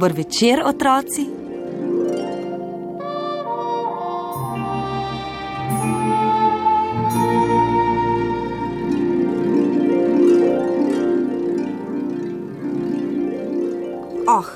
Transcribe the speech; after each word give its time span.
Dober 0.00 0.12
večer, 0.12 0.62
otroci. 0.64 1.39
Oh, 14.32 14.46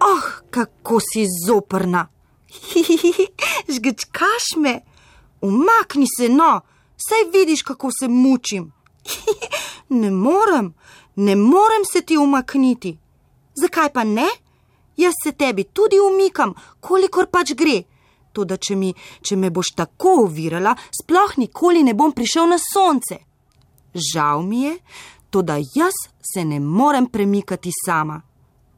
oh, 0.00 0.24
kako 0.50 1.00
si 1.00 1.26
zoprna. 1.46 2.08
Žgečkaš 3.74 4.56
me, 4.56 4.80
umakni 5.40 6.06
se 6.18 6.28
no, 6.28 6.60
saj 7.08 7.30
vidiš, 7.32 7.62
kako 7.62 7.90
se 8.00 8.08
mučim. 8.08 8.72
ne 9.88 10.10
morem, 10.10 10.74
ne 11.16 11.36
morem 11.36 11.84
se 11.92 12.00
ti 12.00 12.18
umakniti. 12.18 12.98
Zakaj 13.54 13.92
pa 13.92 14.04
ne? 14.04 14.28
Jaz 14.96 15.14
se 15.24 15.32
tebi 15.32 15.64
tudi 15.64 15.96
umikam, 16.00 16.54
kolikor 16.80 17.26
pač 17.26 17.54
gre. 17.54 17.82
Toda, 18.34 18.58
če, 18.58 18.74
mi, 18.76 18.90
če 19.22 19.38
me 19.38 19.50
boš 19.54 19.74
tako 19.78 20.24
ovirala, 20.26 20.74
sploh 20.98 21.36
nikoli 21.38 21.84
ne 21.86 21.94
bom 21.94 22.12
prišel 22.12 22.50
na 22.50 22.58
sonce. 22.58 23.20
Žal 23.94 24.42
mi 24.42 24.64
je, 24.64 24.74
toda 25.30 25.60
jaz 25.62 25.94
se 26.18 26.44
ne 26.44 26.58
morem 26.60 27.06
premikati 27.06 27.70
sama. 27.86 28.20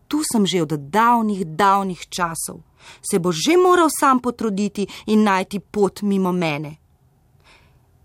Tu 0.08 0.20
sem 0.28 0.46
že 0.46 0.62
od 0.62 0.76
davnih, 0.92 1.44
davnih 1.56 2.04
časov. 2.08 2.60
Se 3.02 3.18
bo 3.18 3.32
že 3.32 3.56
moral 3.56 3.88
sam 3.90 4.20
potruditi 4.20 4.86
in 5.06 5.24
najti 5.24 5.58
pot 5.60 6.02
mimo 6.02 6.32
mene. 6.32 6.76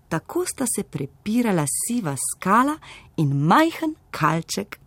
Tako 0.10 0.46
sta 0.48 0.66
se 0.68 0.84
prepirala 0.84 1.66
siva 1.68 2.16
skala 2.18 2.76
in 3.18 3.36
majhen 3.48 3.94
kalček 4.12 4.82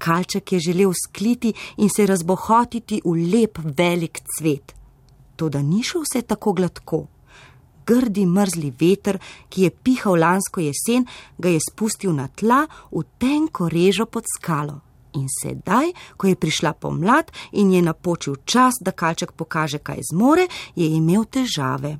Kalček 0.00 0.52
je 0.52 0.58
želel 0.58 0.92
skliti 1.06 1.52
in 1.76 1.88
se 1.96 2.06
razbohotiti 2.06 3.00
v 3.04 3.12
lep 3.32 3.58
velik 3.78 4.20
cvet. 4.38 4.79
Toda 5.40 5.62
ni 5.64 5.80
šlo 5.82 6.02
vse 6.04 6.20
tako 6.28 6.52
gladko. 6.52 6.98
Grdi 7.86 8.26
mrzli 8.26 8.68
veter, 8.80 9.16
ki 9.48 9.62
je 9.64 9.70
pihal 9.70 10.20
lansko 10.20 10.60
jesen, 10.60 11.06
ga 11.38 11.48
je 11.48 11.62
spustil 11.64 12.12
na 12.12 12.28
tla 12.28 12.66
v 12.92 13.02
tenko 13.18 13.70
režo 13.72 14.04
pod 14.06 14.28
skalo. 14.28 14.76
In 15.16 15.24
sedaj, 15.32 15.88
ko 16.20 16.28
je 16.28 16.36
prišla 16.36 16.74
pomlad 16.76 17.32
in 17.52 17.72
je 17.72 17.80
napočil 17.82 18.36
čas, 18.44 18.78
da 18.84 18.92
kalček 18.92 19.32
pokaže, 19.32 19.80
kaj 19.80 20.12
zmore, 20.12 20.46
je 20.76 20.92
imel 21.00 21.24
težave 21.24 21.96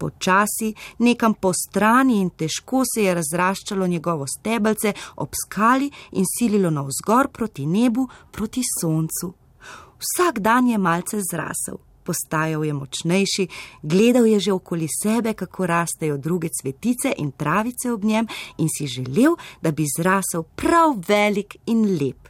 počasi, 0.00 0.74
nekam 0.98 1.34
po 1.34 1.52
strani 1.52 2.20
in 2.20 2.30
težko 2.30 2.82
se 2.88 3.04
je 3.04 3.14
razraščalo 3.14 3.86
njegovo 3.86 4.26
stebelce 4.26 4.94
ob 5.16 5.36
skali 5.44 5.90
in 6.12 6.24
sililo 6.38 6.70
navzgor 6.70 7.28
proti 7.28 7.66
nebu, 7.66 8.08
proti 8.32 8.62
soncu. 8.80 9.34
Vsak 10.00 10.40
dan 10.40 10.68
je 10.68 10.78
malce 10.78 11.20
zrasel, 11.30 11.76
postajal 12.10 12.64
je 12.64 12.74
močnejši, 12.74 13.46
gledal 13.82 14.26
je 14.26 14.40
že 14.40 14.52
okoli 14.52 14.88
sebe, 15.02 15.34
kako 15.34 15.66
rastejo 15.66 16.16
druge 16.16 16.48
cvetice 16.48 17.14
in 17.16 17.30
travice 17.32 17.92
ob 17.92 18.04
njem 18.04 18.26
in 18.58 18.68
si 18.68 18.86
želel, 18.86 19.36
da 19.62 19.70
bi 19.70 19.86
zrasel 19.96 20.42
prav 20.42 20.98
velik 21.08 21.56
in 21.66 21.84
lep. 22.00 22.28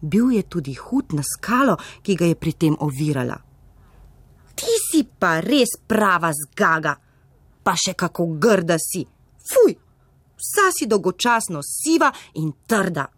Bil 0.00 0.30
je 0.32 0.42
tudi 0.42 0.74
hud 0.74 1.14
na 1.18 1.22
skalo, 1.22 1.76
ki 2.02 2.14
ga 2.14 2.30
je 2.30 2.34
pri 2.34 2.52
tem 2.52 2.76
ovirala. 2.80 3.38
Ti 4.54 4.74
si 4.90 5.02
pa 5.18 5.40
res 5.40 5.74
prava 5.86 6.30
zgaga, 6.34 6.94
pa 7.62 7.74
še 7.74 7.94
kako 7.98 8.26
grda 8.38 8.78
si. 8.78 9.02
Fuj, 9.50 9.74
vsa 10.38 10.70
si 10.70 10.86
dolgočasno 10.86 11.62
siva 11.62 12.12
in 12.34 12.52
trda. 12.66 13.08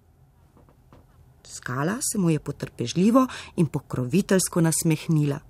Skala 1.45 1.99
se 2.01 2.19
mu 2.19 2.31
je 2.31 2.41
potrpežljivo 2.41 3.27
in 3.57 3.67
pokroviteljsko 3.67 4.61
nasmehnila. 4.61 5.50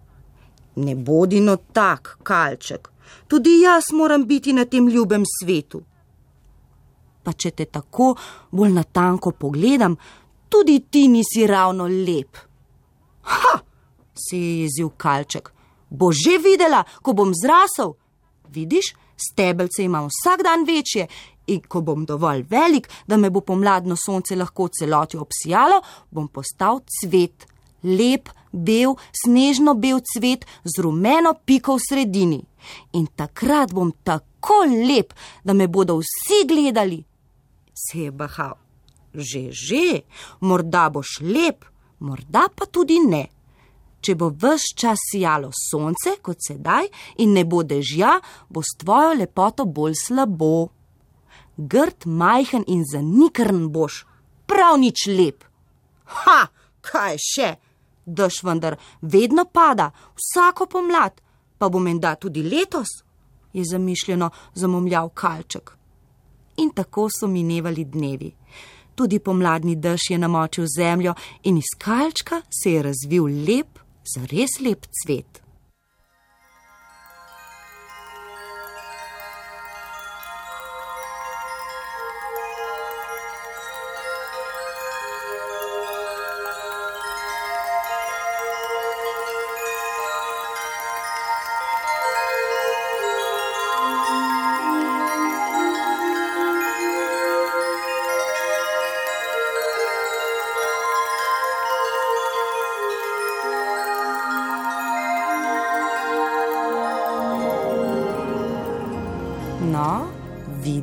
Ne 0.76 0.94
bodi 0.94 1.40
no 1.40 1.56
tak, 1.56 2.18
kalček, 2.22 2.88
tudi 3.28 3.60
jaz 3.62 3.90
moram 3.92 4.26
biti 4.26 4.52
na 4.52 4.64
tem 4.64 4.88
ljubem 4.88 5.24
svetu. 5.26 5.82
Pa 7.22 7.32
če 7.32 7.50
te 7.50 7.64
tako 7.64 8.14
bolj 8.50 8.72
natanko 8.72 9.32
pogledam, 9.32 9.96
tudi 10.48 10.80
ti 10.90 11.08
nisi 11.08 11.46
ravno 11.46 11.86
lep. 11.86 12.36
Ha, 13.22 13.58
se 14.14 14.36
je 14.36 14.60
jezil 14.62 14.94
kalček 14.96 15.52
bo 15.90 16.12
že 16.14 16.38
videla, 16.38 16.86
ko 17.02 17.12
bom 17.12 17.34
zrasel. 17.34 17.98
Vidiš, 18.48 18.94
stebelce 19.18 19.84
imam 19.84 20.08
vsak 20.08 20.42
dan 20.46 20.64
večje 20.64 21.06
in 21.50 21.60
ko 21.68 21.82
bom 21.82 22.06
dovolj 22.06 22.46
velik, 22.48 22.88
da 23.06 23.16
me 23.16 23.30
bo 23.30 23.40
pomladno 23.40 23.96
sonce 23.96 24.36
lahko 24.36 24.68
celoti 24.68 25.18
obsijalo, 25.18 25.82
bom 26.10 26.28
postal 26.28 26.80
cvet. 26.86 27.49
Lep, 27.82 28.28
bel, 28.52 28.96
snežno 29.14 29.74
bel 29.74 30.00
cvet 30.04 30.46
z 30.64 30.82
rumeno 30.82 31.34
piko 31.44 31.78
v 31.78 31.84
sredini. 31.88 32.40
In 32.92 33.06
takrat 33.16 33.72
bom 33.72 33.92
tako 34.04 34.64
lep, 34.68 35.14
da 35.44 35.52
me 35.52 35.68
bodo 35.68 36.00
vsi 36.02 36.44
gledali. 36.48 37.02
Se 37.74 38.06
je 38.06 38.10
bahal. 38.10 38.58
Že, 39.14 39.50
že, 39.50 40.02
morda 40.40 40.86
boš 40.90 41.18
lep, 41.20 41.64
morda 41.98 42.46
pa 42.54 42.66
tudi 42.66 43.00
ne 43.02 43.26
če 44.00 44.16
bo 44.16 44.30
vse 44.42 44.74
čas 44.76 45.00
sijalo 45.10 45.50
sonce 45.56 46.16
kot 46.24 46.40
sedaj 46.46 46.88
in 47.22 47.34
ne 47.36 47.44
bo 47.44 47.62
dežja, 47.62 48.18
bo 48.48 48.62
s 48.64 48.76
tvojo 48.80 49.14
lepoto 49.20 49.64
bolj 49.64 49.96
slabo. 50.06 50.70
Grd, 51.56 52.06
majhen 52.06 52.64
in 52.66 52.84
zanikrn 52.88 53.68
boš, 53.74 54.04
prav 54.48 54.78
nič 54.80 55.06
lep. 55.12 55.44
Ha, 56.24 56.48
kaj 56.80 57.20
še? 57.20 57.50
Dež 58.06 58.42
vendar 58.42 58.76
vedno 59.02 59.44
pada, 59.44 59.90
vsako 60.16 60.66
pomlad, 60.66 61.20
pa 61.58 61.68
bo 61.68 61.78
menda 61.78 62.14
tudi 62.14 62.42
letos, 62.42 62.88
je 63.52 63.64
zamišljeno 63.64 64.30
zamomljal 64.54 65.08
kalček. 65.08 65.76
In 66.56 66.70
tako 66.70 67.08
so 67.08 67.26
minevali 67.26 67.84
dnevi. 67.84 68.32
Tudi 68.94 69.18
pomladni 69.18 69.76
dež 69.76 70.00
je 70.10 70.18
namočil 70.18 70.66
zemljo 70.76 71.14
in 71.42 71.58
iz 71.58 71.70
kalčka 71.78 72.42
se 72.62 72.72
je 72.72 72.82
razvil 72.82 73.24
lep, 73.24 73.78
zares 74.14 74.60
lep 74.60 74.86
cvet. 74.86 75.49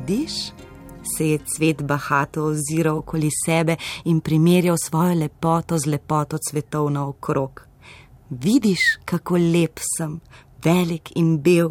Vidiš, 0.08 0.32
se 1.16 1.28
je 1.28 1.38
cvet 1.38 1.82
bahato 1.82 2.44
oziral 2.44 2.98
okoli 2.98 3.30
sebe 3.46 3.76
in 4.04 4.20
primerjal 4.20 4.76
svojo 4.84 5.14
lepoto 5.14 5.78
z 5.78 5.86
lepoto 5.86 6.38
cvetov 6.50 6.90
naokrog. 6.90 7.62
Vidiš, 8.30 8.78
kako 9.04 9.36
lep 9.36 9.78
sem, 9.96 10.20
velik 10.64 11.12
in 11.14 11.38
bel. 11.42 11.70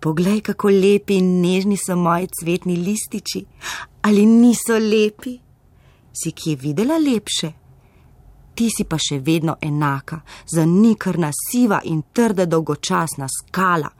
Poglej, 0.00 0.40
kako 0.40 0.68
lepi 0.68 1.14
in 1.14 1.40
nežni 1.40 1.76
so 1.76 1.96
moji 1.96 2.28
cvetni 2.40 2.76
lističi. 2.76 3.44
Ali 4.02 4.26
niso 4.26 4.78
lepi? 4.78 5.38
Si 6.12 6.30
kje 6.30 6.56
videla 6.56 6.98
lepše? 6.98 7.52
Ti 8.54 8.68
si 8.70 8.84
pa 8.84 8.98
še 8.98 9.18
vedno 9.18 9.56
enaka, 9.60 10.20
zanikrna, 10.46 11.30
siva 11.32 11.80
in 11.84 12.02
trda 12.12 12.46
dolgočasna 12.46 13.26
skala 13.28 13.90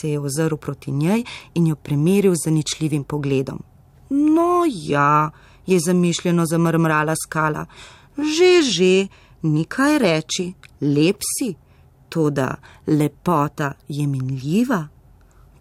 se 0.00 0.10
je 0.10 0.20
ozrl 0.20 0.56
proti 0.56 0.92
njej 0.92 1.24
in 1.54 1.66
jo 1.66 1.76
primeril 1.76 2.34
z 2.34 2.50
ničljivim 2.50 3.04
pogledom. 3.04 3.62
No, 4.10 4.64
ja, 4.66 5.30
je 5.66 5.80
zamišljeno 5.80 6.46
zamrmrala 6.46 7.14
skala, 7.16 7.66
že, 8.16 8.62
že, 8.62 9.06
nikaj 9.42 9.98
reči, 9.98 10.52
lep 10.80 11.22
si, 11.38 11.54
toda 12.08 12.54
lepota 12.86 13.72
je 13.88 14.06
minljiva. 14.06 14.88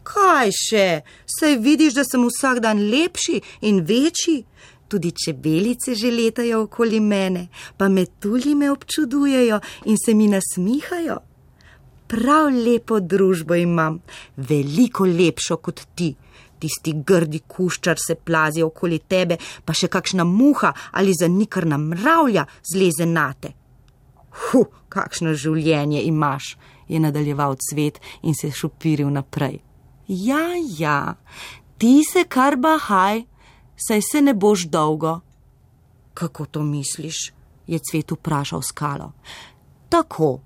Kaj 0.04 0.50
še, 0.56 0.88
saj 1.30 1.58
vidiš, 1.62 1.94
da 1.94 2.04
sem 2.04 2.26
vsak 2.26 2.64
dan 2.66 2.82
lepši 2.90 3.42
in 3.70 3.84
večji. 3.86 4.44
Tudi 4.90 5.12
čebelice 5.14 5.94
že 5.94 6.10
letajo 6.10 6.64
okoli 6.66 7.00
mene, 7.00 7.48
pa 7.78 7.90
metulji 7.90 8.56
me 8.56 8.72
občudujejo 8.72 9.60
in 9.86 9.98
se 10.06 10.14
mi 10.14 10.28
nasmihajo. 10.28 11.29
Prav 12.10 12.50
lepo 12.54 13.00
družbo 13.00 13.56
imam, 13.56 14.00
veliko 14.36 15.06
lepšo 15.06 15.60
kot 15.62 15.84
ti. 15.96 16.10
Tisti 16.60 16.94
grdi 17.08 17.40
kuščar 17.48 18.00
se 18.02 18.16
plazi 18.16 18.64
okoli 18.66 19.00
tebe, 19.00 19.38
pa 19.66 19.74
še 19.74 19.88
kakšna 19.88 20.26
muha 20.28 20.74
ali 21.00 21.16
zanikrna 21.16 21.78
mravlja 21.78 22.46
zleze 22.74 23.08
nate. 23.08 23.54
Hu, 24.40 24.66
kakšno 24.90 25.36
življenje 25.38 26.04
imaš, 26.10 26.56
je 26.90 27.00
nadaljeval 27.00 27.56
cvet 27.70 28.02
in 28.24 28.36
se 28.36 28.52
šupiril 28.52 29.12
naprej. 29.14 29.60
Ja, 30.10 30.44
ja, 30.78 31.16
ti 31.78 32.00
se 32.04 32.26
kar 32.26 32.58
bahaj, 32.58 33.24
saj 33.78 34.02
se 34.02 34.22
ne 34.26 34.34
boš 34.34 34.66
dolgo. 34.74 35.20
Kako 36.18 36.46
to 36.46 36.64
misliš? 36.66 37.30
je 37.70 37.80
cvet 37.80 38.12
vprašal 38.12 38.62
skalo. 38.62 39.12
Tako, 39.90 40.40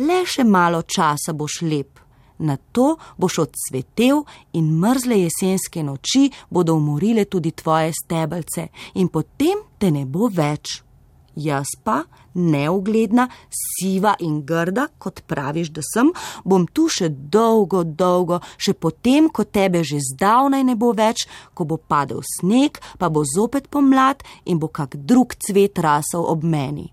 le 0.00 0.22
še 0.26 0.44
malo 0.48 0.82
časa 0.82 1.34
boš 1.36 1.60
lep, 1.62 2.00
na 2.40 2.56
to 2.56 2.94
boš 3.20 3.42
odsvetel 3.44 4.24
in 4.56 4.72
mrzle 4.80 5.18
jesenske 5.26 5.82
noči 5.84 6.30
bodo 6.48 6.76
umorile 6.80 7.26
tudi 7.28 7.52
tvoje 7.52 7.92
stebelce 7.92 8.70
in 8.94 9.08
potem 9.08 9.60
te 9.78 9.90
ne 9.90 10.06
bo 10.06 10.30
več. 10.32 10.80
Jaz 11.40 11.76
pa, 11.84 12.02
neugledna, 12.34 13.28
siva 13.54 14.16
in 14.20 14.40
grda, 14.44 14.88
kot 14.98 15.22
praviš, 15.30 15.70
da 15.70 15.84
sem, 15.86 16.10
bom 16.44 16.66
tu 16.66 16.88
še 16.90 17.06
dolgo, 17.08 17.84
dolgo, 17.84 18.40
še 18.58 18.74
potem, 18.74 19.28
ko 19.30 19.46
tebe 19.46 19.84
že 19.86 20.00
zdavnaj 20.10 20.64
ne 20.66 20.74
bo 20.76 20.90
več, 20.96 21.28
ko 21.54 21.64
bo 21.70 21.78
padel 21.78 22.24
sneg, 22.26 22.82
pa 22.98 23.08
bo 23.08 23.22
zopet 23.24 23.70
pomlad 23.70 24.26
in 24.44 24.58
bo 24.58 24.68
kak 24.68 24.98
drug 24.98 25.38
cvet 25.38 25.78
rasel 25.78 26.26
ob 26.26 26.42
meni. 26.42 26.90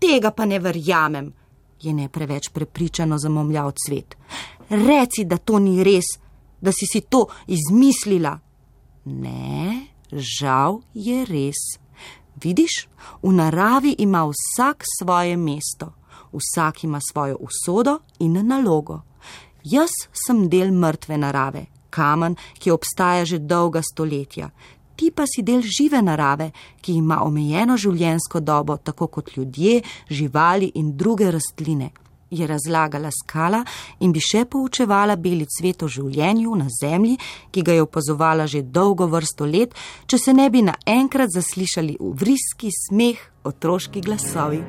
Tega 0.00 0.32
pa 0.34 0.48
ne 0.48 0.58
verjamem, 0.58 1.28
je 1.82 1.92
ne 1.92 2.08
preveč 2.08 2.48
prepričano 2.48 3.18
zamomljal 3.18 3.72
cvet. 3.86 4.16
Reci, 4.68 5.24
da 5.24 5.36
to 5.36 5.58
ni 5.58 5.82
res, 5.84 6.04
da 6.60 6.72
si 6.72 6.86
si 6.86 7.00
to 7.00 7.26
izmislila. 7.46 8.38
Ne, 9.04 9.86
žal 10.12 10.80
je 10.94 11.24
res. 11.24 11.60
Vidiš, 12.42 12.88
v 13.22 13.32
naravi 13.32 13.96
ima 13.98 14.24
vsak 14.24 14.84
svoje 14.98 15.36
mesto, 15.36 15.92
vsak 16.32 16.84
ima 16.84 17.00
svojo 17.12 17.36
usodo 17.40 17.98
in 18.18 18.46
nalogo. 18.46 19.02
Jaz 19.64 19.90
sem 20.26 20.48
del 20.48 20.72
mrtve 20.72 21.18
narave, 21.18 21.66
kamen, 21.90 22.36
ki 22.58 22.70
obstaja 22.70 23.24
že 23.24 23.38
dolga 23.38 23.82
stoletja. 23.82 24.50
Ti 25.02 25.10
pa 25.10 25.24
si 25.26 25.42
del 25.42 25.64
žive 25.66 25.98
narave, 25.98 26.52
ki 26.78 26.92
ima 27.00 27.24
omejeno 27.26 27.74
življenjsko 27.74 28.38
dobo, 28.38 28.76
tako 28.78 29.08
kot 29.10 29.32
ljudje, 29.34 29.80
živali 30.14 30.68
in 30.78 30.92
druge 30.96 31.26
rastline 31.34 31.88
je 32.30 32.46
razlagala 32.46 33.10
skala 33.10 33.64
in 33.98 34.12
bi 34.14 34.22
še 34.22 34.44
poučevala 34.46 35.16
beli 35.18 35.48
cvet 35.50 35.82
o 35.82 35.90
življenju 35.90 36.54
na 36.60 36.68
zemlji, 36.70 37.18
ki 37.50 37.66
ga 37.66 37.74
je 37.74 37.82
opazovala 37.82 38.46
že 38.46 38.62
dolgo 38.62 39.10
vrsto 39.10 39.42
let, 39.42 39.74
če 40.06 40.22
se 40.22 40.36
ne 40.38 40.46
bi 40.54 40.62
naenkrat 40.70 41.34
zaslišali 41.34 41.98
v 41.98 42.14
vriski 42.22 42.70
smeh 42.70 43.26
otroški 43.42 44.06
glasovi. 44.06 44.62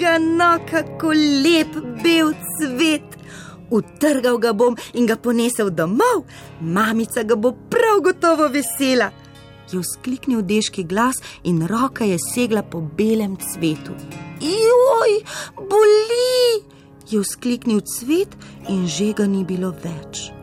Ga, 0.00 0.18
no, 0.18 0.50
kako 0.70 1.12
lep 1.14 1.76
bel 2.02 2.32
cvet. 2.56 3.16
Utrgal 3.70 4.38
ga 4.42 4.52
bom 4.52 4.76
in 4.98 5.06
ga 5.06 5.16
ponesel 5.16 5.70
domov, 5.70 6.24
mamica 6.60 7.22
ga 7.22 7.36
bo 7.36 7.52
prav 7.70 8.02
gotovo 8.06 8.48
vesela. 8.50 9.10
Je 9.70 9.78
vzkliknil 9.78 10.42
deški 10.42 10.82
glas 10.84 11.20
in 11.46 11.62
roka 11.70 12.04
je 12.04 12.18
segla 12.34 12.62
po 12.62 12.80
belem 12.80 13.36
cvetu. 13.38 13.94
Joj, 14.42 15.14
boli! 15.54 16.64
Je 17.10 17.22
vzkliknil 17.22 17.84
cvet 17.86 18.34
in 18.68 18.86
že 18.90 19.12
ga 19.14 19.26
ni 19.30 19.44
bilo 19.44 19.70
več. 19.84 20.39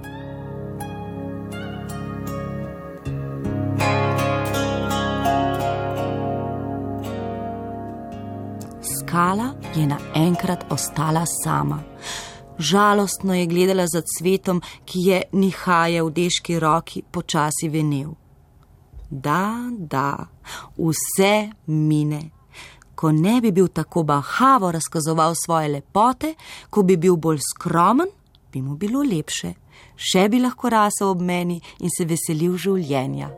Skala 9.08 9.54
je 9.76 9.88
naenkrat 9.88 10.66
ostala 10.70 11.26
sama. 11.44 11.80
Žalostno 12.60 13.34
je 13.34 13.46
gledala 13.46 13.88
za 13.88 14.02
cvetom, 14.02 14.62
ki 14.86 15.00
je 15.00 15.22
nihaje 15.32 16.04
v 16.04 16.12
deški 16.12 16.60
roki 16.60 17.02
počasi 17.12 17.70
venel. 17.70 18.12
Da, 19.10 19.70
da, 19.78 20.28
vse 20.78 21.50
mine. 21.66 22.22
Ko 22.96 23.12
ne 23.12 23.42
bi 23.42 23.52
bil 23.52 23.68
tako 23.68 24.04
bahavo 24.04 24.72
razkazoval 24.72 25.36
svoje 25.46 25.68
lepote, 25.68 26.34
ko 26.70 26.84
bi 26.84 26.98
bil 26.98 27.16
bolj 27.16 27.40
skromen, 27.54 28.10
bi 28.52 28.62
mu 28.62 28.76
bilo 28.76 29.04
lepše. 29.04 29.54
Še 29.96 30.28
bi 30.30 30.42
lahko 30.42 30.70
rasel 30.70 31.14
ob 31.14 31.22
meni 31.22 31.62
in 31.80 31.90
se 31.90 32.06
veselil 32.06 32.58
življenja. 32.58 33.30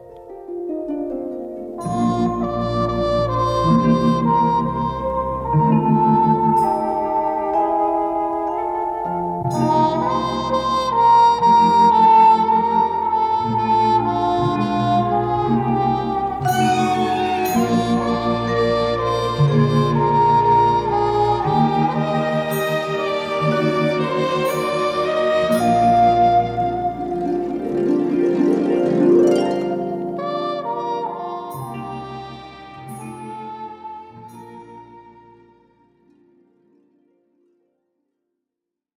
thank 1.80 2.24
you 2.24 2.29
Thank 5.52 5.84
you. 5.84 5.89